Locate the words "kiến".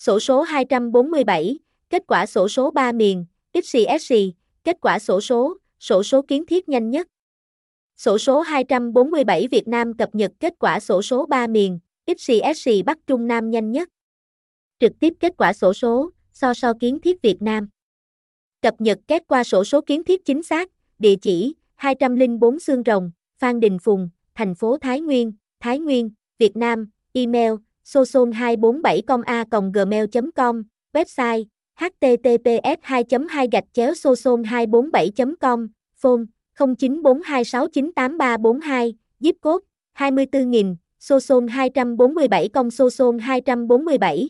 6.22-6.46, 16.80-16.98, 19.80-20.04